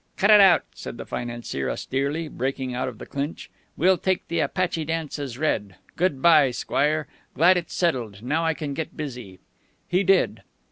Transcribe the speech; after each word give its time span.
"Cut 0.17 0.31
it 0.31 0.41
out," 0.41 0.63
said 0.73 0.97
the 0.97 1.05
financier 1.05 1.69
austerely, 1.69 2.27
breaking 2.27 2.73
out 2.73 2.87
of 2.87 2.97
the 2.97 3.05
clinch. 3.05 3.51
"We'll 3.77 3.99
take 3.99 4.27
the 4.29 4.39
Apache 4.39 4.85
Dance 4.85 5.19
as 5.19 5.37
read. 5.37 5.75
Good 5.95 6.23
by, 6.23 6.49
Squire. 6.49 7.07
Glad 7.35 7.55
it's 7.57 7.75
settled. 7.75 8.23
Now 8.23 8.43
I 8.43 8.55
can 8.55 8.73
get 8.73 8.97
busy." 8.97 9.37
He 9.87 10.03
did. 10.03 10.41